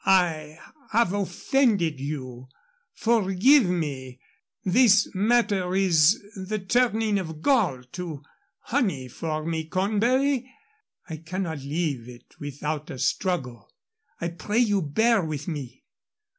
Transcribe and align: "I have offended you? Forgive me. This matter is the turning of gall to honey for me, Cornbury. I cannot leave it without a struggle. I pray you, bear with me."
"I 0.03 0.57
have 0.93 1.13
offended 1.13 1.99
you? 1.99 2.47
Forgive 2.95 3.65
me. 3.65 4.19
This 4.63 5.07
matter 5.13 5.75
is 5.75 6.19
the 6.35 6.57
turning 6.57 7.19
of 7.19 7.43
gall 7.43 7.83
to 7.91 8.23
honey 8.61 9.07
for 9.07 9.45
me, 9.45 9.65
Cornbury. 9.65 10.49
I 11.07 11.17
cannot 11.17 11.59
leave 11.59 12.09
it 12.09 12.33
without 12.39 12.89
a 12.89 12.97
struggle. 12.97 13.69
I 14.19 14.29
pray 14.29 14.57
you, 14.57 14.81
bear 14.81 15.23
with 15.23 15.47
me." 15.47 15.83